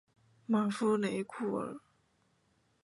[0.47, 1.79] 马夫雷库尔。